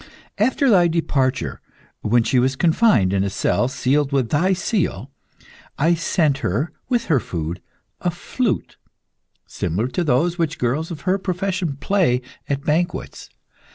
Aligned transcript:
After 0.39 0.67
thy 0.67 0.87
departure, 0.87 1.61
when 2.01 2.23
she 2.23 2.39
was 2.39 2.55
confined 2.55 3.13
in 3.13 3.23
a 3.23 3.29
cell 3.29 3.67
sealed 3.67 4.11
with 4.11 4.29
thy 4.29 4.51
seal, 4.51 5.11
I 5.77 5.93
sent 5.93 6.39
her, 6.39 6.71
with 6.89 7.05
her 7.05 7.19
food, 7.19 7.61
a 7.99 8.09
flute, 8.09 8.77
similar 9.45 9.87
to 9.89 10.03
those 10.03 10.39
which 10.39 10.57
girls 10.57 10.89
of 10.89 11.01
her 11.01 11.19
profession 11.19 11.77
play 11.79 12.23
at 12.49 12.63
banquets. 12.63 13.29